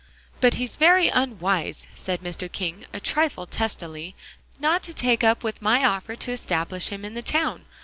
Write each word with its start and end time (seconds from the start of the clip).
"But 0.39 0.55
he's 0.55 0.77
very 0.77 1.09
unwise," 1.09 1.85
said 1.95 2.21
Mr. 2.23 2.51
King 2.51 2.87
a 2.91 2.99
trifle 2.99 3.45
testily, 3.45 4.15
"not 4.59 4.81
to 4.81 4.95
take 4.95 5.23
up 5.23 5.43
with 5.43 5.61
my 5.61 5.85
offer 5.85 6.15
to 6.15 6.31
establish 6.31 6.87
him 6.87 7.05
in 7.05 7.13
the 7.13 7.21
town. 7.21 7.65